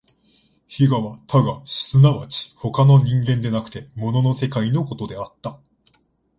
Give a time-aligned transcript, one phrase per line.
[0.67, 5.59] 非我は他我即ち他の人間でなくて物の世界のことであった。